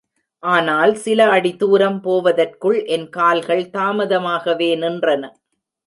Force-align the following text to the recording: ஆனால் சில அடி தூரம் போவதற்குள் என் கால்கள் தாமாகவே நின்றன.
ஆனால் 0.43 0.93
சில 0.95 1.27
அடி 1.29 1.51
தூரம் 1.55 2.01
போவதற்குள் 2.01 2.79
என் 2.87 3.07
கால்கள் 3.09 3.63
தாமாகவே 3.69 4.75
நின்றன. 4.75 5.23